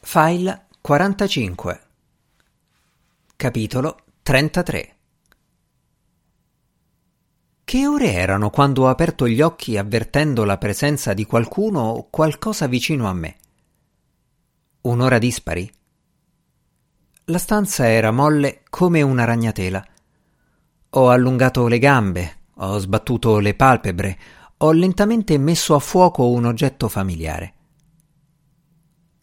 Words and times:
File 0.00 0.66
45 0.80 1.80
Capitolo 3.34 3.96
33 4.22 4.96
Che 7.64 7.86
ore 7.86 8.12
erano 8.12 8.50
quando 8.50 8.84
ho 8.84 8.88
aperto 8.88 9.26
gli 9.26 9.40
occhi 9.40 9.76
avvertendo 9.76 10.44
la 10.44 10.58
presenza 10.58 11.12
di 11.12 11.26
qualcuno 11.26 11.80
o 11.80 12.08
qualcosa 12.08 12.68
vicino 12.68 13.08
a 13.08 13.14
me? 13.14 13.36
Un'ora 14.82 15.18
dispari? 15.18 15.68
La 17.24 17.38
stanza 17.38 17.88
era 17.88 18.12
molle 18.12 18.62
come 18.70 19.02
una 19.02 19.24
ragnatela. 19.24 19.84
Ho 20.90 21.10
allungato 21.10 21.66
le 21.66 21.78
gambe, 21.80 22.36
ho 22.54 22.78
sbattuto 22.78 23.40
le 23.40 23.54
palpebre, 23.54 24.18
ho 24.58 24.70
lentamente 24.70 25.36
messo 25.36 25.74
a 25.74 25.80
fuoco 25.80 26.28
un 26.30 26.44
oggetto 26.44 26.88
familiare. 26.88 27.55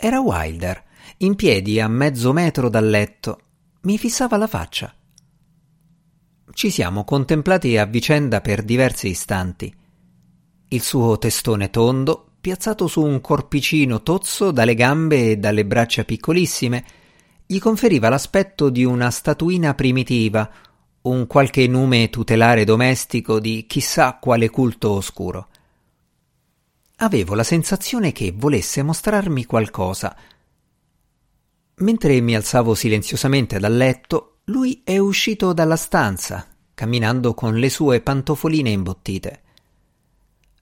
Era 0.05 0.20
Wilder, 0.20 0.83
in 1.20 1.35
piedi 1.35 1.80
a 1.80 1.88
mezzo 1.88 2.34
metro 2.34 2.67
dal 2.67 2.89
letto. 2.89 3.39
Mi 3.84 3.98
fissava 3.98 4.35
la 4.35 4.48
faccia. 4.48 4.93
Ci 6.52 6.70
siamo 6.70 7.05
contemplati 7.05 7.77
a 7.77 7.85
vicenda 7.85 8.41
per 8.41 8.63
diversi 8.63 9.07
istanti. 9.07 9.73
Il 10.67 10.81
suo 10.81 11.17
testone 11.17 11.70
tondo, 11.70 12.31
piazzato 12.41 12.88
su 12.88 13.02
un 13.02 13.21
corpicino 13.21 14.03
tozzo 14.03 14.52
dalle 14.52 14.76
gambe 14.76 15.31
e 15.31 15.38
dalle 15.38 15.66
braccia 15.66 16.04
piccolissime, 16.04 16.84
gli 17.45 17.59
conferiva 17.59 18.09
l'aspetto 18.09 18.70
di 18.70 18.84
una 18.84 19.09
statuina 19.09 19.73
primitiva, 19.73 20.51
un 21.04 21.27
qualche 21.27 21.65
nume 21.67 22.09
tutelare 22.09 22.65
domestico 22.65 23.40
di 23.40 23.65
chissà 23.65 24.17
quale 24.20 24.49
culto 24.49 24.91
oscuro. 24.91 25.48
Avevo 26.97 27.35
la 27.35 27.43
sensazione 27.43 28.11
che 28.11 28.33
volesse 28.35 28.83
mostrarmi 28.83 29.45
qualcosa. 29.45 30.15
Mentre 31.75 32.21
mi 32.21 32.35
alzavo 32.35 32.75
silenziosamente 32.75 33.59
dal 33.59 33.76
letto, 33.76 34.40
lui 34.45 34.81
è 34.84 34.98
uscito 34.98 35.53
dalla 35.53 35.76
stanza, 35.76 36.48
camminando 36.73 37.34
con 37.34 37.57
le 37.57 37.70
sue 37.70 38.01
pantofoline 38.01 38.70
imbottite. 38.70 39.41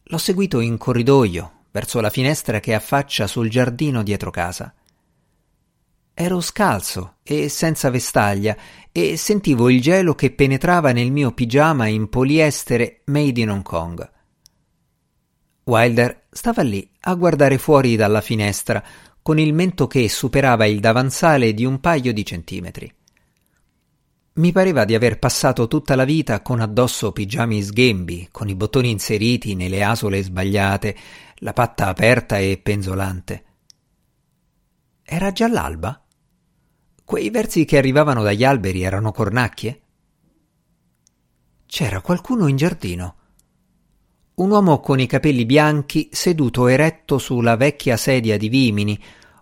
L'ho 0.04 0.18
seguito 0.18 0.60
in 0.60 0.78
corridoio, 0.78 1.66
verso 1.72 2.00
la 2.00 2.10
finestra 2.10 2.60
che 2.60 2.74
affaccia 2.74 3.28
sul 3.28 3.50
giardino 3.50 4.04
dietro 4.04 4.30
casa. 4.30 4.74
Ero 6.14 6.42
scalzo 6.42 7.16
e 7.24 7.50
senza 7.50 7.90
vestaglia 7.90 8.56
e 8.92 9.16
sentivo 9.18 9.70
il 9.70 9.82
gelo 9.82 10.14
che 10.14 10.32
penetrava 10.32 10.92
nel 10.92 11.12
mio 11.12 11.32
pigiama 11.32 11.88
in 11.88 12.10
poliestere 12.10 13.02
made 13.06 13.40
in 13.40 13.50
Hong 13.50 13.64
Kong. 13.64 14.10
Wilder 15.64 16.21
stava 16.34 16.62
lì 16.62 16.90
a 17.02 17.14
guardare 17.16 17.58
fuori 17.58 17.98
dalla 17.98 18.22
finestra 18.22 18.82
con 19.22 19.38
il 19.38 19.54
mento 19.54 19.86
che 19.86 20.08
superava 20.08 20.66
il 20.66 20.80
davanzale 20.80 21.54
di 21.54 21.66
un 21.66 21.82
paio 21.82 22.14
di 22.14 22.26
centimetri. 22.26 22.92
Mi 24.34 24.54
pareva 24.54 24.86
di 24.86 24.96
aver 24.96 25.20
passato 25.20 25.68
tutta 25.68 25.94
la 25.96 26.06
vita 26.06 26.42
con 26.42 26.62
addosso 26.62 27.12
pigiami 27.12 27.62
sghembi, 27.62 28.30
con 28.32 28.48
i 28.48 28.56
bottoni 28.56 28.90
inseriti 28.90 29.56
nelle 29.56 29.84
asole 29.84 30.24
sbagliate, 30.24 30.96
la 31.40 31.52
patta 31.52 31.88
aperta 31.88 32.38
e 32.38 32.58
penzolante. 32.64 33.44
Era 35.04 35.34
già 35.34 35.50
l'alba? 35.50 36.02
Quei 37.04 37.30
versi 37.30 37.66
che 37.66 37.78
arrivavano 37.78 38.24
dagli 38.24 38.46
alberi 38.46 38.84
erano 38.84 39.12
cornacchie? 39.12 39.82
C'era 41.66 42.00
qualcuno 42.00 42.48
in 42.48 42.56
giardino 42.56 43.16
un 44.42 44.50
uomo 44.50 44.80
con 44.80 45.00
i 45.00 45.06
capelli 45.06 45.46
bianchi 45.46 46.10
seduto 46.12 46.66
eretto 46.66 47.20
sulla 47.20 47.56
vecchia 47.56 47.96
sedia 47.96 48.38
di 48.38 48.50
vimini, 48.50 49.00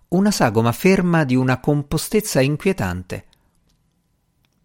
una 0.08 0.30
sagoma 0.30 0.72
ferma 0.72 1.24
di 1.24 1.34
una 1.34 1.58
compostezza 1.58 2.42
inquietante. 2.42 3.24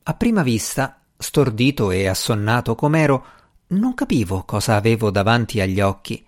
A 0.03 0.13
prima 0.15 0.43
vista, 0.43 1.01
stordito 1.17 1.89
e 1.89 2.07
assonnato 2.07 2.75
com'ero, 2.75 3.25
non 3.67 3.93
capivo 3.93 4.43
cosa 4.43 4.75
avevo 4.75 5.09
davanti 5.09 5.61
agli 5.61 5.79
occhi. 5.79 6.23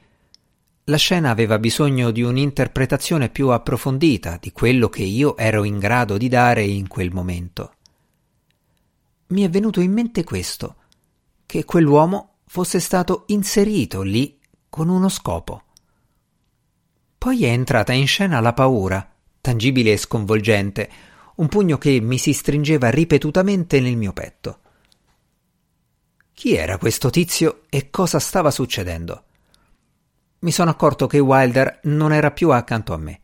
La 0.85 0.97
scena 0.97 1.29
aveva 1.29 1.59
bisogno 1.59 2.11
di 2.11 2.21
un'interpretazione 2.21 3.27
più 3.27 3.49
approfondita 3.49 4.37
di 4.39 4.53
quello 4.53 4.87
che 4.87 5.03
io 5.03 5.35
ero 5.35 5.65
in 5.65 5.79
grado 5.79 6.15
di 6.15 6.29
dare 6.29 6.63
in 6.63 6.87
quel 6.87 7.11
momento. 7.11 7.73
Mi 9.27 9.43
è 9.43 9.49
venuto 9.49 9.81
in 9.81 9.91
mente 9.91 10.23
questo, 10.23 10.75
che 11.45 11.65
quell'uomo 11.65 12.36
fosse 12.47 12.79
stato 12.79 13.23
inserito 13.27 14.01
lì 14.01 14.39
con 14.69 14.89
uno 14.89 15.09
scopo. 15.09 15.63
Poi 17.17 17.45
è 17.45 17.49
entrata 17.49 17.93
in 17.93 18.07
scena 18.07 18.39
la 18.39 18.53
paura, 18.53 19.07
tangibile 19.41 19.91
e 19.91 19.97
sconvolgente, 19.97 20.89
un 21.35 21.47
pugno 21.49 21.77
che 21.77 21.99
mi 21.99 22.17
si 22.17 22.33
stringeva 22.33 22.89
ripetutamente 22.89 23.79
nel 23.79 23.97
mio 23.97 24.13
petto. 24.13 24.59
Chi 26.33 26.55
era 26.55 26.77
questo 26.77 27.09
tizio 27.09 27.63
e 27.69 27.89
cosa 27.89 28.19
stava 28.19 28.51
succedendo? 28.51 29.23
Mi 30.39 30.51
sono 30.51 30.69
accorto 30.69 31.07
che 31.07 31.19
Wilder 31.19 31.79
non 31.83 32.13
era 32.13 32.31
più 32.31 32.51
accanto 32.51 32.93
a 32.93 32.97
me. 32.97 33.19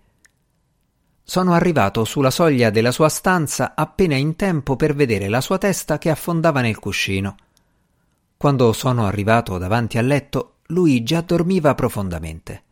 Sono 1.23 1.53
arrivato 1.53 2.03
sulla 2.03 2.31
soglia 2.31 2.71
della 2.71 2.91
sua 2.91 3.09
stanza 3.09 3.73
appena 3.75 4.15
in 4.15 4.35
tempo 4.35 4.75
per 4.75 4.95
vedere 4.95 5.29
la 5.29 5.39
sua 5.39 5.57
testa 5.57 5.97
che 5.97 6.09
affondava 6.09 6.61
nel 6.61 6.79
cuscino. 6.79 7.35
Quando 8.43 8.73
sono 8.73 9.05
arrivato 9.05 9.57
davanti 9.57 9.97
al 9.97 10.05
letto, 10.05 10.55
lui 10.65 11.01
già 11.01 11.21
dormiva 11.21 11.75
profondamente. 11.75 12.63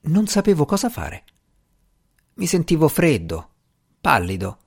Non 0.00 0.26
sapevo 0.26 0.64
cosa 0.64 0.88
fare. 0.88 1.22
Mi 2.34 2.46
sentivo 2.46 2.88
freddo, 2.88 3.50
pallido. 4.00 4.58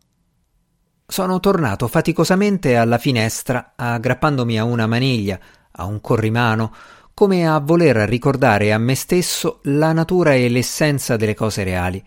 Sono 1.05 1.41
tornato 1.41 1.89
faticosamente 1.89 2.77
alla 2.77 2.97
finestra, 2.97 3.73
aggrappandomi 3.75 4.57
a 4.57 4.63
una 4.63 4.87
maniglia, 4.87 5.37
a 5.71 5.83
un 5.83 5.99
corrimano, 5.99 6.73
come 7.13 7.45
a 7.45 7.59
voler 7.59 7.97
ricordare 8.07 8.71
a 8.71 8.77
me 8.77 8.95
stesso 8.95 9.59
la 9.63 9.91
natura 9.91 10.35
e 10.35 10.47
l'essenza 10.47 11.17
delle 11.17 11.35
cose 11.35 11.65
reali. 11.65 12.01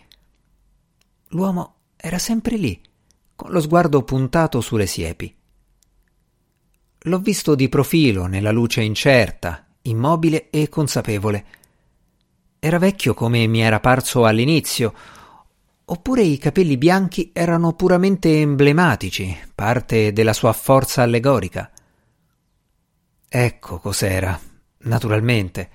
L'uomo 1.33 1.75
era 1.99 2.19
sempre 2.19 2.57
lì, 2.57 2.81
con 3.37 3.51
lo 3.51 3.61
sguardo 3.61 4.05
puntato 4.05 4.63
sulle 4.63 4.87
siepi. 4.87 5.37
L'ho 7.03 7.19
visto 7.21 7.55
di 7.55 7.69
profilo, 7.69 8.27
nella 8.27 8.51
luce 8.51 8.83
incerta, 8.83 9.65
immobile 9.83 10.51
e 10.51 10.69
consapevole. 10.69 11.45
Era 12.59 12.79
vecchio 12.79 13.15
come 13.15 13.47
mi 13.47 13.61
era 13.61 13.79
parso 13.79 14.25
all'inizio, 14.25 14.93
oppure 15.85 16.23
i 16.23 16.39
capelli 16.39 16.77
bianchi 16.77 17.31
erano 17.33 17.75
puramente 17.75 18.41
emblematici, 18.41 19.37
parte 19.55 20.13
della 20.13 20.33
sua 20.33 20.53
forza 20.53 21.03
allegorica. 21.03 21.71
Ecco 23.29 23.79
cos'era, 23.79 24.39
naturalmente. 24.79 25.71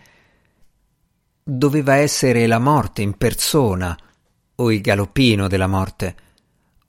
Doveva 1.41 1.95
essere 1.95 2.47
la 2.47 2.59
morte 2.59 3.01
in 3.01 3.17
persona, 3.17 3.97
o 4.55 4.71
il 4.71 4.81
galoppino 4.81 5.47
della 5.47 5.67
morte 5.67 6.15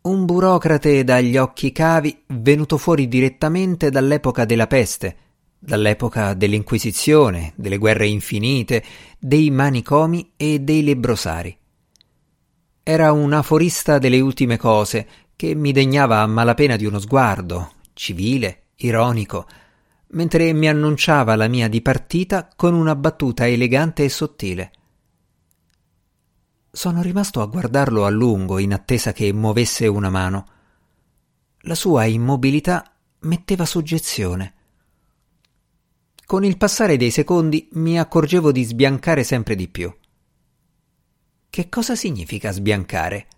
un 0.04 0.26
burocrate 0.26 1.02
dagli 1.02 1.38
occhi 1.38 1.72
cavi 1.72 2.24
venuto 2.26 2.76
fuori 2.76 3.08
direttamente 3.08 3.88
dall'epoca 3.88 4.44
della 4.44 4.66
peste, 4.66 5.16
dall'epoca 5.58 6.34
dell'Inquisizione, 6.34 7.54
delle 7.56 7.78
guerre 7.78 8.06
infinite, 8.06 8.84
dei 9.18 9.50
manicomi 9.50 10.32
e 10.36 10.58
dei 10.58 10.84
lebrosari. 10.84 11.56
Era 12.82 13.12
un 13.12 13.32
aforista 13.32 13.96
delle 13.98 14.20
ultime 14.20 14.58
cose 14.58 15.06
che 15.36 15.54
mi 15.54 15.72
degnava 15.72 16.18
a 16.18 16.26
malapena 16.26 16.76
di 16.76 16.84
uno 16.84 16.98
sguardo, 16.98 17.72
civile, 17.94 18.64
ironico, 18.76 19.46
mentre 20.08 20.52
mi 20.52 20.68
annunciava 20.68 21.34
la 21.34 21.48
mia 21.48 21.68
dipartita 21.68 22.50
con 22.54 22.74
una 22.74 22.94
battuta 22.94 23.48
elegante 23.48 24.04
e 24.04 24.10
sottile. 24.10 24.70
Sono 26.74 27.02
rimasto 27.02 27.40
a 27.40 27.46
guardarlo 27.46 28.04
a 28.04 28.10
lungo 28.10 28.58
in 28.58 28.72
attesa 28.72 29.12
che 29.12 29.32
muovesse 29.32 29.86
una 29.86 30.10
mano. 30.10 30.48
La 31.60 31.76
sua 31.76 32.04
immobilità 32.04 32.96
metteva 33.20 33.64
soggezione. 33.64 34.54
Con 36.26 36.44
il 36.44 36.56
passare 36.56 36.96
dei 36.96 37.12
secondi 37.12 37.68
mi 37.74 37.96
accorgevo 37.96 38.50
di 38.50 38.64
sbiancare 38.64 39.22
sempre 39.22 39.54
di 39.54 39.68
più. 39.68 39.96
Che 41.48 41.68
cosa 41.68 41.94
significa 41.94 42.50
sbiancare? 42.50 43.28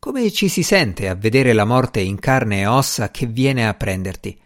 Come 0.00 0.32
ci 0.32 0.48
si 0.48 0.64
sente 0.64 1.08
a 1.08 1.14
vedere 1.14 1.52
la 1.52 1.64
morte 1.64 2.00
in 2.00 2.18
carne 2.18 2.62
e 2.62 2.66
ossa 2.66 3.12
che 3.12 3.26
viene 3.26 3.68
a 3.68 3.74
prenderti? 3.74 4.36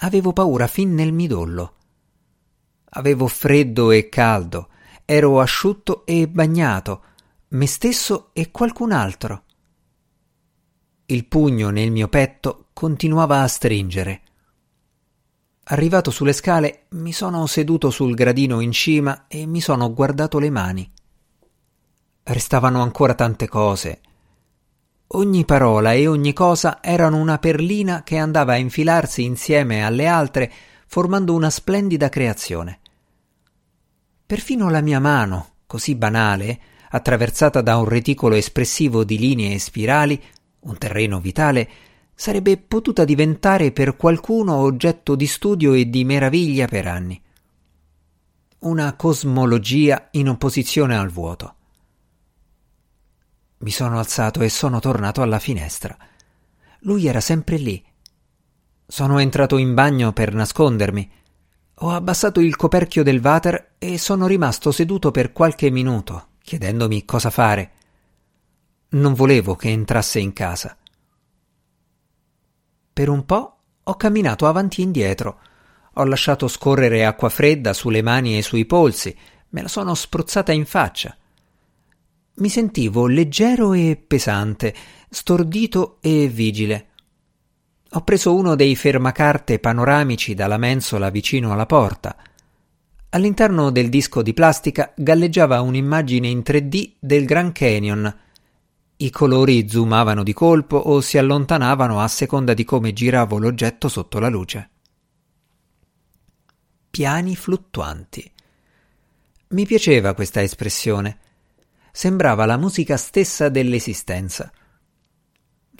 Avevo 0.00 0.34
paura 0.34 0.66
fin 0.66 0.92
nel 0.92 1.14
midollo. 1.14 1.74
Avevo 2.90 3.28
freddo 3.28 3.90
e 3.92 4.10
caldo 4.10 4.68
Ero 5.10 5.40
asciutto 5.40 6.04
e 6.04 6.28
bagnato, 6.28 7.02
me 7.48 7.66
stesso 7.66 8.28
e 8.34 8.50
qualcun 8.50 8.92
altro. 8.92 9.44
Il 11.06 11.24
pugno 11.24 11.70
nel 11.70 11.90
mio 11.90 12.08
petto 12.08 12.66
continuava 12.74 13.40
a 13.40 13.48
stringere. 13.48 14.20
Arrivato 15.64 16.10
sulle 16.10 16.34
scale, 16.34 16.88
mi 16.90 17.14
sono 17.14 17.46
seduto 17.46 17.88
sul 17.88 18.14
gradino 18.14 18.60
in 18.60 18.70
cima 18.70 19.24
e 19.28 19.46
mi 19.46 19.62
sono 19.62 19.94
guardato 19.94 20.38
le 20.38 20.50
mani. 20.50 20.92
restavano 22.24 22.82
ancora 22.82 23.14
tante 23.14 23.48
cose. 23.48 24.00
Ogni 25.06 25.46
parola 25.46 25.94
e 25.94 26.06
ogni 26.06 26.34
cosa 26.34 26.82
erano 26.82 27.16
una 27.16 27.38
perlina 27.38 28.02
che 28.02 28.18
andava 28.18 28.52
a 28.52 28.56
infilarsi 28.58 29.24
insieme 29.24 29.82
alle 29.82 30.06
altre, 30.06 30.52
formando 30.86 31.32
una 31.32 31.48
splendida 31.48 32.10
creazione. 32.10 32.80
Perfino 34.28 34.68
la 34.68 34.82
mia 34.82 35.00
mano, 35.00 35.54
così 35.64 35.94
banale, 35.94 36.60
attraversata 36.90 37.62
da 37.62 37.78
un 37.78 37.86
reticolo 37.86 38.34
espressivo 38.34 39.02
di 39.02 39.16
linee 39.18 39.54
e 39.54 39.58
spirali, 39.58 40.22
un 40.60 40.76
terreno 40.76 41.18
vitale, 41.18 41.66
sarebbe 42.14 42.58
potuta 42.58 43.06
diventare 43.06 43.72
per 43.72 43.96
qualcuno 43.96 44.56
oggetto 44.56 45.14
di 45.14 45.26
studio 45.26 45.72
e 45.72 45.88
di 45.88 46.04
meraviglia 46.04 46.66
per 46.66 46.86
anni. 46.86 47.18
Una 48.58 48.94
cosmologia 48.96 50.08
in 50.10 50.28
opposizione 50.28 50.94
al 50.94 51.08
vuoto. 51.08 51.54
Mi 53.60 53.70
sono 53.70 53.98
alzato 53.98 54.42
e 54.42 54.50
sono 54.50 54.78
tornato 54.78 55.22
alla 55.22 55.38
finestra. 55.38 55.96
Lui 56.80 57.06
era 57.06 57.22
sempre 57.22 57.56
lì. 57.56 57.82
Sono 58.86 59.20
entrato 59.20 59.56
in 59.56 59.72
bagno 59.72 60.12
per 60.12 60.34
nascondermi. 60.34 61.12
Ho 61.80 61.90
abbassato 61.90 62.40
il 62.40 62.56
coperchio 62.56 63.04
del 63.04 63.20
water 63.22 63.74
e 63.78 63.98
sono 63.98 64.26
rimasto 64.26 64.72
seduto 64.72 65.12
per 65.12 65.32
qualche 65.32 65.70
minuto, 65.70 66.30
chiedendomi 66.42 67.04
cosa 67.04 67.30
fare. 67.30 67.70
Non 68.90 69.14
volevo 69.14 69.54
che 69.54 69.68
entrasse 69.68 70.18
in 70.18 70.32
casa. 70.32 70.76
Per 72.92 73.08
un 73.08 73.24
po' 73.24 73.58
ho 73.84 73.94
camminato 73.94 74.48
avanti 74.48 74.80
e 74.80 74.84
indietro. 74.84 75.38
Ho 75.94 76.04
lasciato 76.04 76.48
scorrere 76.48 77.04
acqua 77.06 77.28
fredda 77.28 77.72
sulle 77.72 78.02
mani 78.02 78.36
e 78.36 78.42
sui 78.42 78.64
polsi, 78.66 79.16
me 79.50 79.62
la 79.62 79.68
sono 79.68 79.94
spruzzata 79.94 80.50
in 80.50 80.66
faccia. 80.66 81.16
Mi 82.34 82.48
sentivo 82.48 83.06
leggero 83.06 83.72
e 83.72 84.02
pesante, 84.04 84.74
stordito 85.08 85.98
e 86.00 86.26
vigile. 86.26 86.87
Ho 87.92 88.02
preso 88.02 88.34
uno 88.34 88.54
dei 88.54 88.76
fermacarte 88.76 89.58
panoramici 89.58 90.34
dalla 90.34 90.58
mensola 90.58 91.10
vicino 91.10 91.52
alla 91.52 91.66
porta. 91.66 92.16
All'interno 93.10 93.70
del 93.70 93.88
disco 93.88 94.22
di 94.22 94.34
plastica 94.34 94.92
galleggiava 94.94 95.60
un'immagine 95.60 96.28
in 96.28 96.42
3D 96.44 96.92
del 96.98 97.24
Grand 97.24 97.52
Canyon. 97.52 98.16
I 98.96 99.10
colori 99.10 99.68
zoomavano 99.68 100.22
di 100.22 100.32
colpo 100.32 100.76
o 100.76 101.00
si 101.00 101.16
allontanavano 101.16 102.00
a 102.00 102.08
seconda 102.08 102.52
di 102.52 102.64
come 102.64 102.92
giravo 102.92 103.38
l'oggetto 103.38 103.88
sotto 103.88 104.18
la 104.18 104.28
luce. 104.28 104.70
Piani 106.90 107.36
fluttuanti. 107.36 108.30
Mi 109.48 109.64
piaceva 109.64 110.14
questa 110.14 110.42
espressione 110.42 111.18
sembrava 111.98 112.46
la 112.46 112.56
musica 112.56 112.96
stessa 112.96 113.48
dell'esistenza. 113.48 114.52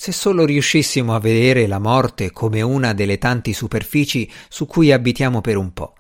Se 0.01 0.13
solo 0.13 0.45
riuscissimo 0.45 1.13
a 1.13 1.19
vedere 1.19 1.67
la 1.67 1.81
morte 1.81 2.31
come 2.31 2.63
una 2.63 2.95
delle 2.95 3.19
tanti 3.19 3.53
superfici 3.53 4.31
su 4.49 4.65
cui 4.65 4.93
abitiamo 4.93 5.41
per 5.41 5.57
un 5.57 5.73
po'. 5.73 5.95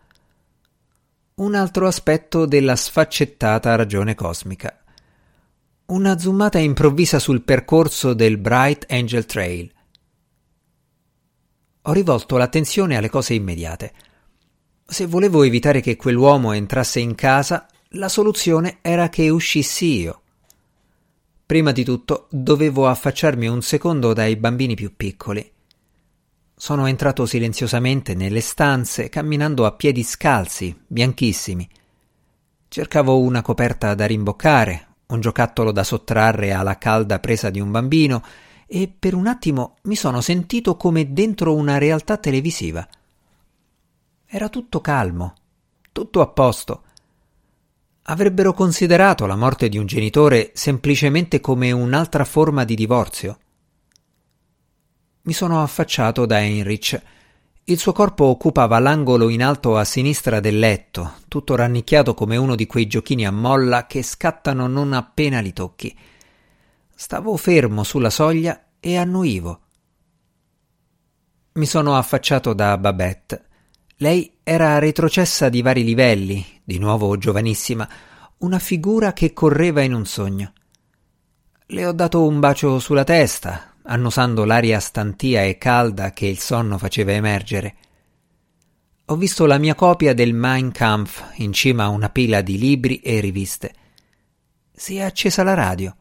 Un 1.34 1.56
altro 1.56 1.88
aspetto 1.88 2.46
della 2.46 2.76
sfaccettata 2.76 3.74
ragione 3.74 4.14
cosmica. 4.14 4.84
Una 5.86 6.16
zoomata 6.16 6.58
improvvisa 6.60 7.18
sul 7.18 7.42
percorso 7.42 8.14
del 8.14 8.38
Bright 8.38 8.86
Angel 8.88 9.26
Trail. 9.26 9.72
Ho 11.82 11.92
rivolto 11.92 12.36
l'attenzione 12.36 12.96
alle 12.96 13.10
cose 13.10 13.34
immediate. 13.34 13.92
Se 14.86 15.06
volevo 15.06 15.42
evitare 15.42 15.80
che 15.80 15.96
quell'uomo 15.96 16.52
entrasse 16.52 17.00
in 17.00 17.16
casa, 17.16 17.66
la 17.92 18.08
soluzione 18.08 18.78
era 18.80 19.08
che 19.08 19.28
uscissi 19.28 20.02
io. 20.02 20.22
Prima 21.48 21.72
di 21.72 21.82
tutto 21.82 22.26
dovevo 22.28 22.88
affacciarmi 22.88 23.48
un 23.48 23.62
secondo 23.62 24.12
dai 24.12 24.36
bambini 24.36 24.74
più 24.74 24.94
piccoli. 24.94 25.50
Sono 26.54 26.84
entrato 26.84 27.24
silenziosamente 27.24 28.14
nelle 28.14 28.42
stanze, 28.42 29.08
camminando 29.08 29.64
a 29.64 29.72
piedi 29.72 30.02
scalzi, 30.02 30.78
bianchissimi. 30.86 31.66
Cercavo 32.68 33.18
una 33.20 33.40
coperta 33.40 33.94
da 33.94 34.04
rimboccare, 34.04 34.88
un 35.06 35.22
giocattolo 35.22 35.72
da 35.72 35.84
sottrarre 35.84 36.52
alla 36.52 36.76
calda 36.76 37.18
presa 37.18 37.48
di 37.48 37.60
un 37.60 37.70
bambino, 37.70 38.22
e 38.66 38.92
per 38.98 39.14
un 39.14 39.26
attimo 39.26 39.76
mi 39.84 39.96
sono 39.96 40.20
sentito 40.20 40.76
come 40.76 41.14
dentro 41.14 41.54
una 41.54 41.78
realtà 41.78 42.18
televisiva. 42.18 42.86
Era 44.26 44.50
tutto 44.50 44.82
calmo, 44.82 45.32
tutto 45.92 46.20
a 46.20 46.26
posto 46.26 46.82
avrebbero 48.10 48.52
considerato 48.52 49.26
la 49.26 49.36
morte 49.36 49.68
di 49.68 49.76
un 49.76 49.86
genitore 49.86 50.50
semplicemente 50.54 51.40
come 51.40 51.72
un'altra 51.72 52.24
forma 52.24 52.64
di 52.64 52.74
divorzio. 52.74 53.38
Mi 55.22 55.32
sono 55.34 55.62
affacciato 55.62 56.24
da 56.24 56.38
Heinrich. 56.38 57.00
Il 57.64 57.78
suo 57.78 57.92
corpo 57.92 58.24
occupava 58.24 58.78
l'angolo 58.78 59.28
in 59.28 59.42
alto 59.42 59.76
a 59.76 59.84
sinistra 59.84 60.40
del 60.40 60.58
letto, 60.58 61.16
tutto 61.28 61.54
rannicchiato 61.54 62.14
come 62.14 62.38
uno 62.38 62.54
di 62.54 62.66
quei 62.66 62.86
giochini 62.86 63.26
a 63.26 63.30
molla 63.30 63.86
che 63.86 64.02
scattano 64.02 64.66
non 64.66 64.94
appena 64.94 65.40
li 65.40 65.52
tocchi. 65.52 65.94
Stavo 66.94 67.36
fermo 67.36 67.84
sulla 67.84 68.10
soglia 68.10 68.68
e 68.80 68.96
annuivo. 68.96 69.60
Mi 71.52 71.66
sono 71.66 71.94
affacciato 71.94 72.54
da 72.54 72.78
Babette. 72.78 73.47
Lei 74.00 74.38
era 74.44 74.78
retrocessa 74.78 75.48
di 75.48 75.60
vari 75.60 75.82
livelli, 75.82 76.44
di 76.62 76.78
nuovo 76.78 77.18
giovanissima, 77.18 77.88
una 78.38 78.60
figura 78.60 79.12
che 79.12 79.32
correva 79.32 79.82
in 79.82 79.92
un 79.92 80.06
sogno. 80.06 80.52
Le 81.66 81.84
ho 81.84 81.90
dato 81.90 82.24
un 82.24 82.38
bacio 82.38 82.78
sulla 82.78 83.02
testa, 83.02 83.74
annusando 83.82 84.44
l'aria 84.44 84.78
stantia 84.78 85.42
e 85.42 85.58
calda 85.58 86.12
che 86.12 86.26
il 86.26 86.38
sonno 86.38 86.78
faceva 86.78 87.10
emergere. 87.10 87.76
Ho 89.06 89.16
visto 89.16 89.46
la 89.46 89.58
mia 89.58 89.74
copia 89.74 90.14
del 90.14 90.32
Mein 90.32 90.70
Kampf 90.70 91.32
in 91.38 91.52
cima 91.52 91.84
a 91.84 91.88
una 91.88 92.08
pila 92.08 92.40
di 92.40 92.56
libri 92.56 93.00
e 93.00 93.18
riviste. 93.18 93.74
Si 94.72 94.94
è 94.94 95.02
accesa 95.02 95.42
la 95.42 95.54
radio. 95.54 95.96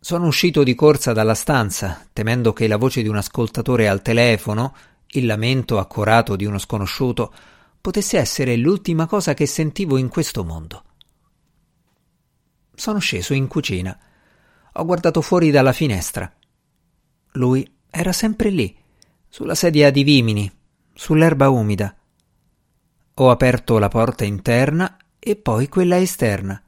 Sono 0.00 0.26
uscito 0.26 0.64
di 0.64 0.74
corsa 0.74 1.12
dalla 1.12 1.34
stanza, 1.34 2.04
temendo 2.12 2.52
che 2.52 2.66
la 2.66 2.78
voce 2.78 3.00
di 3.00 3.08
un 3.08 3.16
ascoltatore 3.16 3.86
al 3.86 4.02
telefono, 4.02 4.74
il 5.12 5.26
lamento 5.26 5.78
accorato 5.78 6.36
di 6.36 6.44
uno 6.44 6.58
sconosciuto, 6.58 7.32
potesse 7.80 8.18
essere 8.18 8.56
l'ultima 8.56 9.06
cosa 9.06 9.34
che 9.34 9.46
sentivo 9.46 9.96
in 9.96 10.08
questo 10.08 10.44
mondo. 10.44 10.84
Sono 12.74 12.98
sceso 12.98 13.34
in 13.34 13.46
cucina. 13.46 13.98
Ho 14.74 14.84
guardato 14.84 15.20
fuori 15.20 15.50
dalla 15.50 15.72
finestra. 15.72 16.32
Lui 17.32 17.68
era 17.90 18.12
sempre 18.12 18.50
lì, 18.50 18.76
sulla 19.28 19.54
sedia 19.54 19.90
di 19.90 20.02
vimini, 20.02 20.50
sull'erba 20.94 21.48
umida. 21.50 21.94
Ho 23.14 23.30
aperto 23.30 23.78
la 23.78 23.88
porta 23.88 24.24
interna 24.24 24.96
e 25.18 25.36
poi 25.36 25.68
quella 25.68 25.98
esterna. 25.98 26.62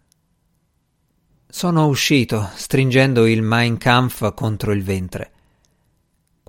Sono 1.48 1.86
uscito, 1.86 2.50
stringendo 2.54 3.26
il 3.26 3.42
Mein 3.42 3.78
Kampf 3.78 4.34
contro 4.34 4.72
il 4.72 4.82
ventre. 4.82 5.32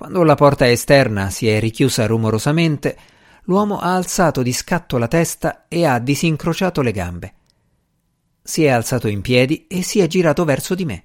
Quando 0.03 0.24
la 0.24 0.36
porta 0.36 0.69
esterna 0.69 1.29
si 1.29 1.48
è 1.48 1.62
richiusa 1.62 2.05
rumorosamente, 2.05 2.98
l'uomo 3.43 3.79
ha 3.79 3.95
alzato 3.95 4.41
di 4.41 4.51
scatto 4.51 4.98
la 4.98 5.07
testa 5.07 5.63
e 5.69 5.86
ha 5.86 5.98
disincrociato 5.98 6.81
le 6.81 6.91
gambe. 6.91 7.33
Si 8.43 8.65
è 8.65 8.67
alzato 8.67 9.07
in 9.07 9.22
piedi 9.22 9.65
e 9.65 9.81
si 9.81 10.01
è 10.01 10.07
girato 10.07 10.43
verso 10.43 10.75
di 10.75 10.83
me. 10.83 11.03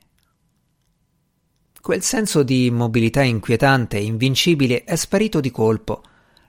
Quel 1.81 2.02
senso 2.02 2.43
di 2.43 2.67
immobilità 2.67 3.23
inquietante 3.23 3.99
e 3.99 4.02
invincibile 4.02 4.83
è 4.83 4.97
sparito 4.97 5.38
di 5.38 5.52
colpo. 5.52 6.02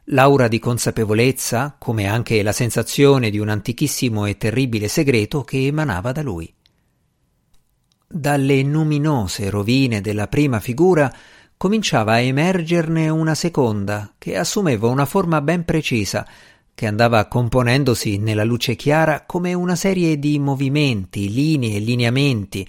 L'aura 0.06 0.48
di 0.48 0.58
consapevolezza, 0.58 1.76
come 1.78 2.08
anche 2.08 2.42
la 2.42 2.52
sensazione 2.52 3.30
di 3.30 3.38
un 3.38 3.50
antichissimo 3.50 4.26
e 4.26 4.38
terribile 4.38 4.88
segreto 4.88 5.44
che 5.44 5.68
emanava 5.68 6.12
da 6.12 6.24
lui. 6.24 6.52
Dalle 8.12 8.64
numinose 8.64 9.52
rovine 9.52 10.02
della 10.02 10.28
prima 10.28 10.60
figura 10.60 11.14
cominciava 11.60 12.14
a 12.14 12.20
emergerne 12.20 13.10
una 13.10 13.36
seconda, 13.36 14.14
che 14.18 14.38
assumeva 14.38 14.88
una 14.88 15.06
forma 15.06 15.42
ben 15.42 15.66
precisa, 15.66 16.26
che 16.74 16.88
andava 16.88 17.28
componendosi 17.28 18.18
nella 18.18 18.46
luce 18.46 18.78
chiara 18.78 19.26
come 19.26 19.54
una 19.54 19.76
serie 19.76 20.18
di 20.18 20.40
movimenti, 20.40 21.30
linee 21.30 21.80
lineamenti, 21.80 22.66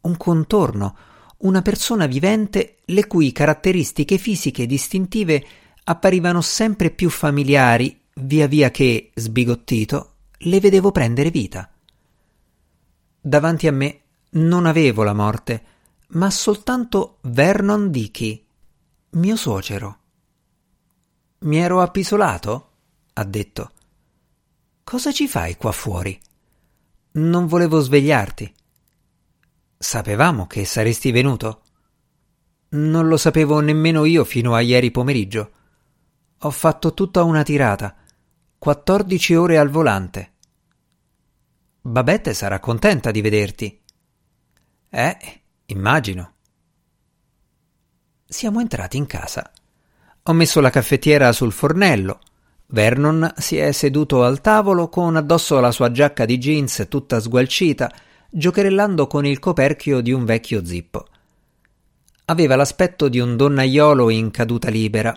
un 0.00 0.16
contorno, 0.16 0.96
una 1.42 1.62
persona 1.62 2.06
vivente 2.06 2.78
le 2.86 3.06
cui 3.06 3.30
caratteristiche 3.30 4.18
fisiche 4.18 4.66
distintive 4.66 5.46
apparivano 5.84 6.40
sempre 6.40 6.90
più 6.90 7.10
familiari 7.10 8.00
via 8.14 8.48
via 8.48 8.72
che, 8.72 9.12
sbigottito, 9.14 10.14
le 10.38 10.58
vedevo 10.58 10.90
prendere 10.90 11.30
vita. 11.30 11.70
Davanti 13.20 13.68
a 13.68 13.72
me 13.72 14.00
non 14.30 14.66
avevo 14.66 15.04
la 15.04 15.14
morte, 15.14 15.62
ma 16.14 16.30
soltanto 16.30 17.18
Vernon 17.22 17.90
Dickey, 17.90 18.44
mio 19.10 19.36
suocero. 19.36 19.98
Mi 21.40 21.58
ero 21.58 21.80
appisolato? 21.80 22.70
ha 23.14 23.24
detto. 23.24 23.72
Cosa 24.82 25.12
ci 25.12 25.28
fai 25.28 25.56
qua 25.56 25.72
fuori? 25.72 26.18
Non 27.12 27.46
volevo 27.46 27.80
svegliarti. 27.80 28.52
Sapevamo 29.76 30.46
che 30.46 30.64
saresti 30.64 31.10
venuto? 31.10 31.62
Non 32.70 33.06
lo 33.06 33.16
sapevo 33.16 33.60
nemmeno 33.60 34.04
io 34.04 34.24
fino 34.24 34.54
a 34.54 34.60
ieri 34.60 34.90
pomeriggio. 34.90 35.52
Ho 36.38 36.50
fatto 36.50 36.94
tutta 36.94 37.22
una 37.22 37.42
tirata. 37.42 37.96
14 38.58 39.34
ore 39.34 39.58
al 39.58 39.68
volante. 39.68 40.32
Babette 41.80 42.34
sarà 42.34 42.58
contenta 42.60 43.10
di 43.10 43.20
vederti. 43.20 43.82
Eh, 44.88 45.43
immagino. 45.66 46.32
Siamo 48.26 48.60
entrati 48.60 48.96
in 48.96 49.06
casa. 49.06 49.50
Ho 50.24 50.32
messo 50.32 50.60
la 50.60 50.70
caffettiera 50.70 51.32
sul 51.32 51.52
fornello. 51.52 52.18
Vernon 52.66 53.32
si 53.36 53.56
è 53.56 53.70
seduto 53.72 54.24
al 54.24 54.40
tavolo 54.40 54.88
con 54.88 55.16
addosso 55.16 55.60
la 55.60 55.70
sua 55.70 55.90
giacca 55.92 56.24
di 56.24 56.38
jeans 56.38 56.86
tutta 56.88 57.20
sgualcita, 57.20 57.92
giocherellando 58.30 59.06
con 59.06 59.24
il 59.26 59.38
coperchio 59.38 60.00
di 60.00 60.12
un 60.12 60.24
vecchio 60.24 60.64
zippo. 60.64 61.06
Aveva 62.26 62.56
l'aspetto 62.56 63.08
di 63.08 63.20
un 63.20 63.36
donnaiolo 63.36 64.10
in 64.10 64.30
caduta 64.30 64.70
libera. 64.70 65.16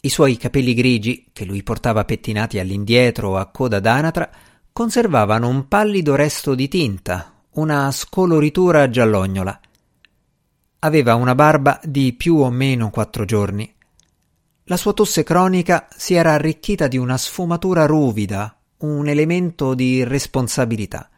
I 0.00 0.08
suoi 0.08 0.36
capelli 0.36 0.74
grigi, 0.74 1.30
che 1.32 1.44
lui 1.44 1.62
portava 1.62 2.04
pettinati 2.04 2.58
all'indietro 2.58 3.36
a 3.38 3.46
coda 3.46 3.80
d'anatra, 3.80 4.30
conservavano 4.70 5.48
un 5.48 5.66
pallido 5.66 6.14
resto 6.14 6.54
di 6.54 6.68
tinta, 6.68 7.32
una 7.52 7.90
scoloritura 7.90 8.90
giallognola. 8.90 9.58
Aveva 10.80 11.14
una 11.14 11.34
barba 11.34 11.80
di 11.82 12.12
più 12.12 12.36
o 12.36 12.50
meno 12.50 12.90
quattro 12.90 13.24
giorni. 13.24 13.72
La 14.64 14.76
sua 14.76 14.92
tosse 14.92 15.22
cronica 15.22 15.88
si 15.96 16.14
era 16.14 16.32
arricchita 16.32 16.86
di 16.88 16.96
una 16.96 17.16
sfumatura 17.16 17.86
ruvida, 17.86 18.56
un 18.78 19.08
elemento 19.08 19.74
di 19.74 20.04
responsabilità. 20.04 21.08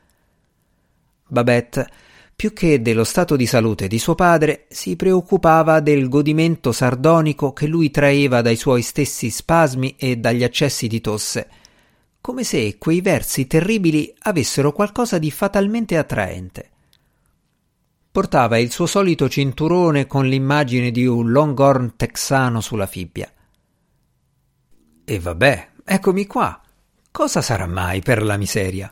Babette, 1.27 1.89
più 2.37 2.53
che 2.53 2.81
dello 2.81 3.03
stato 3.03 3.35
di 3.35 3.47
salute 3.47 3.89
di 3.89 3.99
suo 3.99 4.15
padre, 4.15 4.67
si 4.69 4.95
preoccupava 4.95 5.81
del 5.81 6.09
godimento 6.09 6.71
sardonico 6.71 7.53
che 7.53 7.67
lui 7.67 7.91
traeva 7.91 8.43
dai 8.43 8.55
suoi 8.55 8.83
stessi 8.83 9.29
spasmi 9.29 9.97
e 9.99 10.19
dagli 10.19 10.45
accessi 10.45 10.87
di 10.87 11.01
tosse, 11.01 11.49
come 12.21 12.45
se 12.45 12.79
quei 12.79 13.01
versi 13.01 13.47
terribili 13.49 14.15
avessero 14.21 14.73
qualcosa 14.73 15.19
di 15.19 15.31
fatalmente 15.31 15.97
attraente. 15.97 16.71
Portava 18.11 18.59
il 18.59 18.71
suo 18.71 18.87
solito 18.87 19.29
cinturone 19.29 20.07
con 20.07 20.27
l'immagine 20.27 20.91
di 20.91 21.07
un 21.07 21.31
longhorn 21.31 21.97
texano 21.97 22.61
sulla 22.61 22.87
fibbia. 22.87 23.33
E 25.05 25.19
vabbè, 25.19 25.71
eccomi 25.85 26.27
qua. 26.27 26.61
Cosa 27.11 27.41
sarà 27.41 27.67
mai 27.67 28.01
per 28.01 28.23
la 28.23 28.37
miseria? 28.37 28.91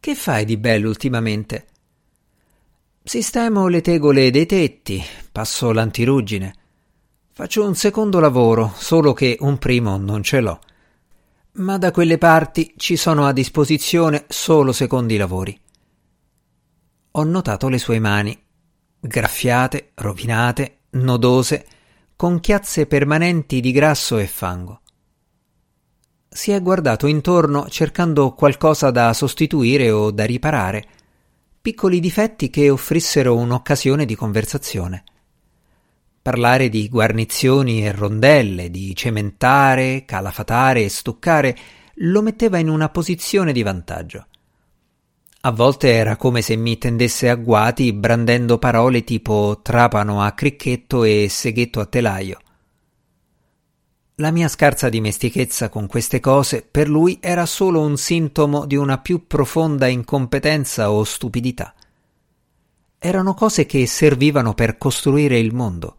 Che 0.00 0.14
fai 0.14 0.44
di 0.44 0.56
bello 0.56 0.88
ultimamente? 0.88 1.66
Sistemo 3.02 3.68
le 3.68 3.80
tegole 3.80 4.30
dei 4.30 4.46
tetti, 4.46 5.02
passo 5.32 5.72
l'antiruggine. 5.72 6.54
Faccio 7.32 7.66
un 7.66 7.74
secondo 7.74 8.20
lavoro, 8.20 8.72
solo 8.76 9.12
che 9.12 9.36
un 9.40 9.58
primo 9.58 9.96
non 9.96 10.22
ce 10.22 10.40
l'ho 10.40 10.60
ma 11.58 11.78
da 11.78 11.90
quelle 11.90 12.18
parti 12.18 12.74
ci 12.76 12.96
sono 12.96 13.26
a 13.26 13.32
disposizione 13.32 14.24
solo 14.28 14.72
secondi 14.72 15.16
lavori. 15.16 15.58
Ho 17.12 17.24
notato 17.24 17.68
le 17.68 17.78
sue 17.78 17.98
mani, 17.98 18.38
graffiate, 19.00 19.92
rovinate, 19.94 20.80
nodose, 20.90 21.66
con 22.16 22.40
chiazze 22.40 22.86
permanenti 22.86 23.60
di 23.60 23.72
grasso 23.72 24.18
e 24.18 24.26
fango. 24.26 24.80
Si 26.28 26.50
è 26.50 26.60
guardato 26.60 27.06
intorno 27.06 27.68
cercando 27.68 28.34
qualcosa 28.34 28.90
da 28.90 29.12
sostituire 29.12 29.90
o 29.90 30.10
da 30.10 30.24
riparare, 30.24 30.86
piccoli 31.60 32.00
difetti 32.00 32.50
che 32.50 32.70
offrissero 32.70 33.34
un'occasione 33.36 34.04
di 34.04 34.14
conversazione. 34.14 35.04
Parlare 36.20 36.68
di 36.68 36.88
guarnizioni 36.88 37.86
e 37.86 37.92
rondelle, 37.92 38.70
di 38.70 38.94
cementare, 38.94 40.04
calafatare 40.04 40.84
e 40.84 40.88
stuccare 40.88 41.56
lo 42.00 42.20
metteva 42.20 42.58
in 42.58 42.68
una 42.68 42.90
posizione 42.90 43.52
di 43.52 43.62
vantaggio. 43.62 44.26
A 45.40 45.52
volte 45.52 45.92
era 45.92 46.16
come 46.16 46.42
se 46.42 46.56
mi 46.56 46.78
tendesse 46.78 47.28
agguati 47.28 47.92
brandendo 47.92 48.58
parole 48.58 49.04
tipo 49.04 49.60
trapano 49.62 50.20
a 50.20 50.32
cricchetto 50.32 51.04
e 51.04 51.28
seghetto 51.30 51.80
a 51.80 51.86
telaio. 51.86 52.38
La 54.16 54.32
mia 54.32 54.48
scarsa 54.48 54.88
dimestichezza 54.88 55.68
con 55.68 55.86
queste 55.86 56.18
cose 56.18 56.66
per 56.68 56.88
lui 56.88 57.18
era 57.20 57.46
solo 57.46 57.80
un 57.80 57.96
sintomo 57.96 58.66
di 58.66 58.74
una 58.74 58.98
più 58.98 59.26
profonda 59.28 59.86
incompetenza 59.86 60.90
o 60.90 61.04
stupidità. 61.04 61.72
Erano 62.98 63.34
cose 63.34 63.64
che 63.64 63.86
servivano 63.86 64.54
per 64.54 64.76
costruire 64.76 65.38
il 65.38 65.54
mondo 65.54 65.98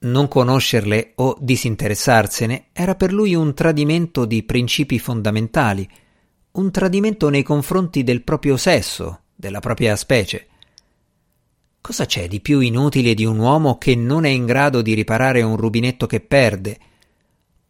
non 0.00 0.28
conoscerle 0.28 1.12
o 1.16 1.36
disinteressarsene 1.38 2.66
era 2.72 2.94
per 2.94 3.12
lui 3.12 3.34
un 3.34 3.52
tradimento 3.52 4.24
di 4.24 4.42
principi 4.44 4.98
fondamentali, 4.98 5.88
un 6.52 6.70
tradimento 6.70 7.28
nei 7.28 7.42
confronti 7.42 8.02
del 8.02 8.22
proprio 8.22 8.56
sesso, 8.56 9.20
della 9.34 9.60
propria 9.60 9.94
specie. 9.96 10.46
Cosa 11.80 12.06
c'è 12.06 12.28
di 12.28 12.40
più 12.40 12.60
inutile 12.60 13.14
di 13.14 13.24
un 13.24 13.38
uomo 13.38 13.78
che 13.78 13.94
non 13.94 14.24
è 14.24 14.28
in 14.28 14.46
grado 14.46 14.82
di 14.82 14.94
riparare 14.94 15.42
un 15.42 15.56
rubinetto 15.56 16.06
che 16.06 16.20
perde? 16.20 16.78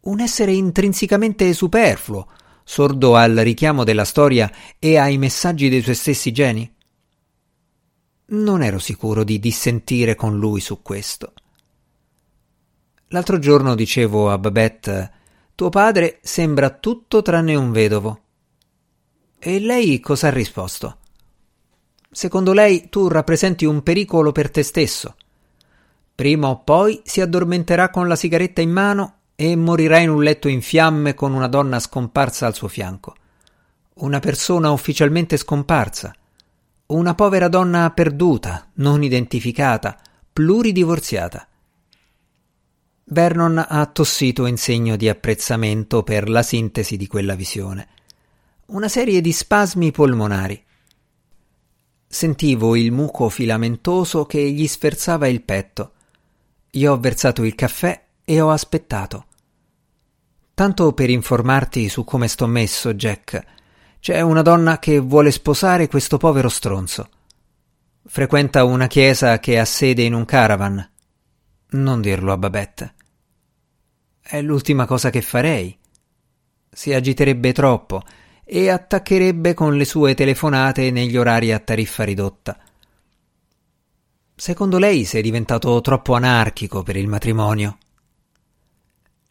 Un 0.01 0.21
essere 0.21 0.53
intrinsecamente 0.53 1.53
superfluo, 1.53 2.27
sordo 2.65 3.17
al 3.17 3.37
richiamo 3.37 3.85
della 3.85 4.05
storia 4.05 4.51
e 4.79 4.97
ai 4.97 5.19
messaggi 5.19 5.69
dei 5.69 5.83
suoi 5.83 5.95
stessi 5.95 6.33
geni? 6.33 6.75
Non 8.33 8.63
ero 8.63 8.79
sicuro 8.79 9.25
di 9.25 9.39
dissentire 9.39 10.15
con 10.15 10.39
lui 10.39 10.61
su 10.61 10.83
questo. 10.83 11.35
L'altro 13.09 13.39
giorno 13.39 13.75
dicevo 13.75 14.31
a 14.31 14.39
Babette: 14.39 15.13
Tuo 15.55 15.69
padre 15.69 16.21
sembra 16.23 16.71
tutto 16.71 17.23
tranne 17.23 17.57
un 17.57 17.73
vedovo. 17.73 18.23
E 19.43 19.59
lei 19.59 20.01
cosa 20.01 20.27
ha 20.27 20.31
risposto? 20.31 20.99
Secondo 22.11 22.53
lei 22.53 22.91
tu 22.91 23.09
rappresenti 23.09 23.65
un 23.65 23.83
pericolo 23.83 24.33
per 24.33 24.51
te 24.51 24.63
stesso. 24.63 25.17
Prima 26.15 26.49
o 26.49 26.59
poi 26.59 27.01
si 27.05 27.23
addormenterà 27.23 27.89
con 27.89 28.07
la 28.07 28.17
sigaretta 28.17 28.61
in 28.61 28.71
mano 28.71 29.15
e 29.37 29.57
morirà 29.57 29.97
in 29.97 30.11
un 30.11 30.23
letto 30.23 30.49
in 30.49 30.61
fiamme 30.61 31.15
con 31.15 31.33
una 31.33 31.47
donna 31.47 31.79
scomparsa 31.79 32.45
al 32.45 32.55
suo 32.55 32.69
fianco. 32.69 33.15
Una 33.95 34.19
persona 34.19 34.73
ufficialmente 34.73 35.39
scomparsa. 35.39 36.15
Una 36.89 37.15
povera 37.15 37.49
donna 37.49 37.91
perduta, 37.93 38.69
non 38.75 39.03
identificata, 39.03 39.97
pluridivorziata. 40.31 41.49
Vernon 43.05 43.65
ha 43.67 43.87
tossito 43.87 44.45
in 44.45 44.59
segno 44.59 44.97
di 44.97 45.09
apprezzamento 45.09 46.03
per 46.03 46.29
la 46.29 46.43
sintesi 46.43 46.99
di 46.99 47.07
quella 47.07 47.35
visione. 47.35 47.89
Una 48.73 48.87
serie 48.87 49.21
di 49.21 49.33
spasmi 49.33 49.91
polmonari. 49.91 50.65
Sentivo 52.07 52.77
il 52.77 52.93
muco 52.93 53.29
filamentoso 53.29 54.27
che 54.27 54.49
gli 54.49 54.69
sferzava 54.69 55.27
il 55.27 55.43
petto. 55.43 55.95
Gli 56.71 56.87
ho 56.87 56.97
versato 57.01 57.43
il 57.43 57.57
caffè 57.57 58.01
e 58.25 58.41
ho 58.41 58.51
aspettato. 58.53 59.27
Tanto 60.55 60.93
per 60.93 61.11
informarti 61.11 61.89
su 61.89 62.05
come 62.05 62.29
sto 62.29 62.47
messo, 62.47 62.95
Jack. 62.95 63.45
C'è 63.99 64.21
una 64.21 64.43
donna 64.43 64.79
che 64.79 65.01
vuole 65.01 65.33
sposare 65.33 65.89
questo 65.89 66.17
povero 66.17 66.49
stronzo. 66.49 67.09
Frequenta 68.07 68.63
una 68.63 68.87
chiesa 68.87 69.41
che 69.41 69.59
ha 69.59 69.65
sede 69.65 70.03
in 70.03 70.15
un 70.15 70.25
caravan. 70.25 70.91
Non 71.71 72.01
dirlo 72.01 72.31
a 72.31 72.39
Babette. 72.39 72.95
È 74.21 74.41
l'ultima 74.41 74.87
cosa 74.87 75.11
che 75.11 75.23
farei. 75.23 75.77
Si 76.71 76.93
agiterebbe 76.93 77.53
troppo 77.53 78.05
e 78.53 78.69
attaccherebbe 78.69 79.55
con 79.55 79.77
le 79.77 79.85
sue 79.85 80.15
telefonate 80.15 80.91
negli 80.91 81.17
orari 81.17 81.53
a 81.53 81.61
tariffa 81.61 82.03
ridotta. 82.03 82.59
Secondo 84.35 84.79
lei 84.79 85.05
sei 85.05 85.23
diventato 85.23 85.81
troppo 85.81 86.15
anarchico 86.15 86.83
per 86.83 86.97
il 86.97 87.07
matrimonio. 87.07 87.79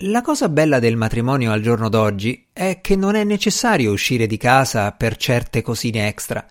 La 0.03 0.21
cosa 0.21 0.47
bella 0.47 0.79
del 0.79 0.95
matrimonio 0.95 1.51
al 1.51 1.59
giorno 1.59 1.89
d'oggi 1.89 2.47
è 2.53 2.79
che 2.79 2.95
non 2.95 3.15
è 3.15 3.25
necessario 3.25 3.91
uscire 3.91 4.25
di 4.25 4.37
casa 4.37 4.93
per 4.93 5.17
certe 5.17 5.61
cosine 5.61 6.07
extra. 6.07 6.45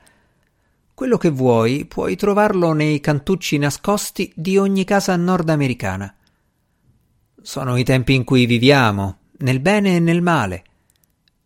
Quello 0.92 1.16
che 1.16 1.30
vuoi 1.30 1.86
puoi 1.86 2.16
trovarlo 2.16 2.74
nei 2.74 3.00
cantucci 3.00 3.56
nascosti 3.56 4.30
di 4.36 4.58
ogni 4.58 4.84
casa 4.84 5.16
nordamericana. 5.16 6.14
Sono 7.40 7.78
i 7.78 7.84
tempi 7.84 8.12
in 8.12 8.24
cui 8.24 8.44
viviamo, 8.44 9.20
nel 9.38 9.60
bene 9.60 9.96
e 9.96 10.00
nel 10.00 10.20
male. 10.20 10.64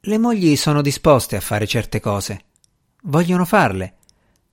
Le 0.05 0.19
mogli 0.19 0.57
sono 0.57 0.83
disposte 0.83 1.37
a 1.37 1.41
fare 1.41 1.65
certe 1.65 2.01
cose. 2.01 2.47
Vogliono 3.03 3.45
farle. 3.45 3.99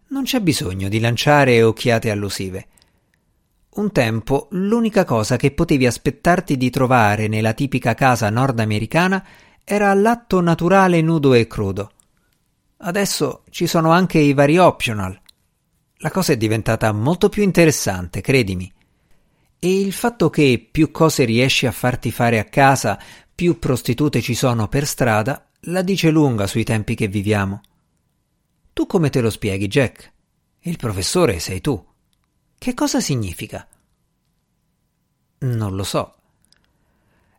Non 0.09 0.21
c'è 0.21 0.41
bisogno 0.41 0.89
di 0.89 0.99
lanciare 0.99 1.63
occhiate 1.63 2.11
allusive. 2.11 2.67
Un 3.71 3.91
tempo 3.91 4.47
l'unica 4.51 5.05
cosa 5.05 5.37
che 5.37 5.49
potevi 5.49 5.87
aspettarti 5.87 6.55
di 6.55 6.69
trovare 6.69 7.27
nella 7.27 7.53
tipica 7.53 7.95
casa 7.95 8.29
nordamericana 8.29 9.25
era 9.63 9.91
l'atto 9.95 10.39
naturale 10.39 11.01
nudo 11.01 11.33
e 11.33 11.47
crudo. 11.47 11.93
Adesso 12.77 13.41
ci 13.49 13.65
sono 13.65 13.89
anche 13.89 14.19
i 14.19 14.33
vari 14.33 14.59
optional. 14.59 15.19
La 15.97 16.11
cosa 16.11 16.31
è 16.31 16.37
diventata 16.37 16.91
molto 16.91 17.27
più 17.27 17.41
interessante, 17.41 18.21
credimi. 18.21 18.71
E 19.57 19.79
il 19.79 19.93
fatto 19.93 20.29
che 20.29 20.69
più 20.71 20.91
cose 20.91 21.23
riesci 21.23 21.65
a 21.65 21.71
farti 21.71 22.11
fare 22.11 22.37
a 22.37 22.43
casa, 22.43 22.99
più 23.39 23.57
prostitute 23.57 24.19
ci 24.19 24.35
sono 24.35 24.67
per 24.67 24.85
strada, 24.85 25.47
la 25.61 25.81
dice 25.81 26.09
lunga 26.09 26.45
sui 26.45 26.65
tempi 26.65 26.93
che 26.93 27.07
viviamo. 27.07 27.61
Tu 28.73 28.85
come 28.85 29.09
te 29.09 29.21
lo 29.21 29.29
spieghi, 29.29 29.67
Jack? 29.67 30.11
Il 30.63 30.75
professore 30.75 31.39
sei 31.39 31.61
tu. 31.61 31.81
Che 32.57 32.73
cosa 32.73 32.99
significa? 32.99 33.65
Non 35.37 35.73
lo 35.73 35.85
so. 35.85 36.15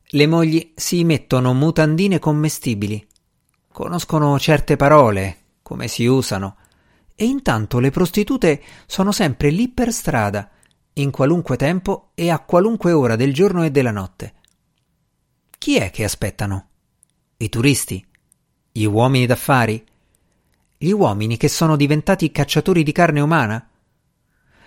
Le 0.02 0.26
mogli 0.26 0.72
si 0.74 1.04
mettono 1.04 1.52
mutandine 1.52 2.18
commestibili, 2.18 3.06
conoscono 3.70 4.38
certe 4.38 4.76
parole, 4.76 5.36
come 5.60 5.86
si 5.86 6.06
usano, 6.06 6.56
e 7.14 7.26
intanto 7.26 7.78
le 7.78 7.90
prostitute 7.90 8.62
sono 8.86 9.12
sempre 9.12 9.50
lì 9.50 9.68
per 9.68 9.92
strada, 9.92 10.48
in 10.94 11.10
qualunque 11.10 11.58
tempo 11.58 12.12
e 12.14 12.30
a 12.30 12.38
qualunque 12.38 12.92
ora 12.92 13.16
del 13.16 13.34
giorno 13.34 13.64
e 13.64 13.70
della 13.70 13.90
notte. 13.90 14.36
Chi 15.60 15.76
è 15.76 15.90
che 15.90 16.04
aspettano? 16.04 16.68
I 17.36 17.50
turisti? 17.50 18.02
Gli 18.72 18.84
uomini 18.84 19.26
d'affari? 19.26 19.84
Gli 20.78 20.90
uomini 20.90 21.36
che 21.36 21.48
sono 21.48 21.76
diventati 21.76 22.32
cacciatori 22.32 22.82
di 22.82 22.92
carne 22.92 23.20
umana? 23.20 23.68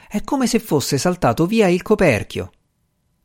È 0.08 0.22
come 0.24 0.46
se 0.46 0.60
fosse 0.60 1.00
saltato 1.00 1.48
via 1.48 1.68
il 1.68 1.82
coperchio. 1.82 2.52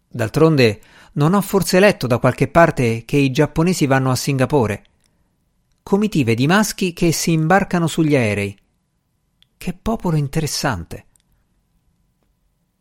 D'altronde 0.09 0.81
non 1.13 1.35
ho 1.35 1.43
forse 1.43 1.79
letto 1.79 2.07
da 2.07 2.17
qualche 2.17 2.49
parte 2.49 3.05
che 3.05 3.19
i 3.19 3.31
giapponesi 3.31 3.85
vanno 3.85 4.13
a 4.13 4.17
Singapore. 4.17 4.85
Comitive 5.83 6.35
di 6.35 6.47
maschi 6.47 6.95
che 6.95 7.13
si 7.13 7.33
imbarcano 7.33 7.87
sugli 7.87 8.17
aerei. 8.17 8.59
Che 9.59 9.75
popolo 9.75 10.17
interessante. 10.17 11.05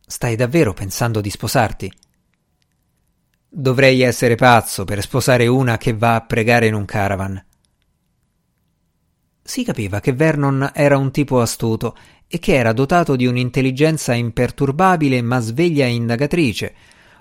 Stai 0.07 0.37
davvero 0.37 0.71
pensando 0.73 1.19
di 1.19 1.29
sposarti? 1.29 1.91
Dovrei 3.49 4.01
essere 4.01 4.35
pazzo 4.35 4.83
per 4.83 5.01
sposare 5.01 5.47
una 5.47 5.77
che 5.77 5.93
va 5.93 6.15
a 6.15 6.25
pregare 6.25 6.67
in 6.67 6.73
un 6.73 6.85
caravan. 6.85 7.43
Si 9.41 9.63
capiva 9.63 10.01
che 10.01 10.11
Vernon 10.11 10.71
era 10.73 10.97
un 10.97 11.11
tipo 11.11 11.39
astuto 11.39 11.95
e 12.27 12.39
che 12.39 12.55
era 12.55 12.73
dotato 12.73 13.15
di 13.15 13.25
un'intelligenza 13.25 14.13
imperturbabile 14.13 15.21
ma 15.21 15.39
sveglia 15.39 15.85
e 15.85 15.93
indagatrice, 15.93 16.75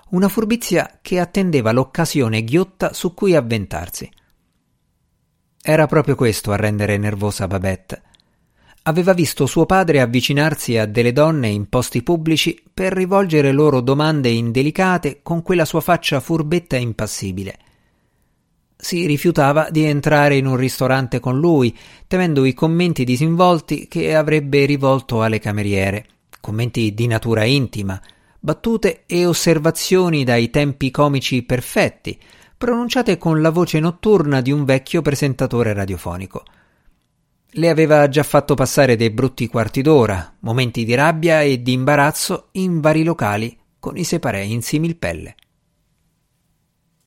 una 0.09 0.27
furbizia 0.27 0.99
che 1.01 1.19
attendeva 1.19 1.71
l'occasione 1.71 2.43
ghiotta 2.43 2.91
su 2.91 3.13
cui 3.13 3.33
avventarsi. 3.33 4.09
Era 5.61 5.85
proprio 5.87 6.15
questo 6.15 6.51
a 6.51 6.57
rendere 6.57 6.97
nervosa 6.97 7.47
Babette. 7.47 8.03
Aveva 8.87 9.11
visto 9.11 9.45
suo 9.47 9.65
padre 9.65 9.99
avvicinarsi 9.99 10.77
a 10.77 10.85
delle 10.85 11.11
donne 11.11 11.49
in 11.49 11.67
posti 11.67 12.03
pubblici 12.03 12.57
per 12.73 12.93
rivolgere 12.93 13.51
loro 13.51 13.81
domande 13.81 14.29
indelicate 14.29 15.19
con 15.21 15.41
quella 15.41 15.65
sua 15.65 15.81
faccia 15.81 16.21
furbetta 16.21 16.77
e 16.77 16.79
impassibile. 16.79 17.57
Si 18.77 19.05
rifiutava 19.05 19.67
di 19.69 19.83
entrare 19.83 20.37
in 20.37 20.45
un 20.45 20.55
ristorante 20.55 21.19
con 21.19 21.37
lui, 21.37 21.77
temendo 22.07 22.45
i 22.45 22.53
commenti 22.53 23.03
disinvolti 23.03 23.89
che 23.89 24.15
avrebbe 24.15 24.63
rivolto 24.65 25.21
alle 25.21 25.39
cameriere, 25.39 26.05
commenti 26.39 26.93
di 26.93 27.07
natura 27.07 27.43
intima, 27.43 28.01
battute 28.39 29.03
e 29.05 29.25
osservazioni 29.25 30.23
dai 30.23 30.49
tempi 30.49 30.91
comici 30.91 31.43
perfetti, 31.43 32.17
pronunciate 32.57 33.17
con 33.17 33.41
la 33.41 33.49
voce 33.49 33.81
notturna 33.81 34.39
di 34.39 34.53
un 34.53 34.63
vecchio 34.63 35.01
presentatore 35.01 35.73
radiofonico. 35.73 36.45
Le 37.51 37.69
aveva 37.69 38.07
già 38.09 38.23
fatto 38.23 38.55
passare 38.55 38.95
dei 38.95 39.09
brutti 39.09 39.47
quarti 39.47 39.81
d'ora, 39.81 40.35
momenti 40.41 40.83
di 40.83 40.93
rabbia 40.93 41.41
e 41.41 41.61
di 41.61 41.73
imbarazzo 41.73 42.49
in 42.53 42.81
vari 42.81 43.03
locali 43.03 43.57
con 43.79 43.97
i 43.97 44.03
separei 44.03 44.51
in 44.51 44.61
similpelle. 44.61 45.35